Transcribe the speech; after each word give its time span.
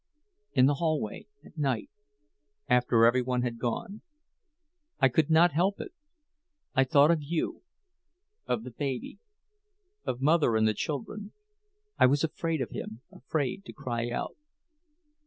"In 0.53 0.65
the 0.65 0.73
hallway—at 0.81 1.59
night—after 1.59 3.05
every 3.05 3.21
one 3.21 3.43
had 3.43 3.59
gone. 3.59 4.01
I 4.99 5.09
could 5.09 5.29
not 5.29 5.51
help 5.51 5.79
it. 5.79 5.93
I 6.73 6.85
thought 6.85 7.11
of 7.11 7.21
you—of 7.21 8.63
the 8.63 8.71
baby—of 8.71 10.19
mother 10.19 10.55
and 10.55 10.67
the 10.67 10.73
children. 10.73 11.33
I 11.99 12.07
was 12.07 12.23
afraid 12.23 12.61
of 12.61 12.71
him—afraid 12.71 13.63
to 13.65 13.73
cry 13.73 14.09
out." 14.09 14.35